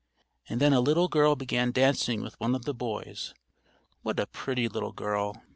[0.49, 3.35] And then a little girl began dancing with one of the boys,
[4.01, 5.43] what a pretty little girl!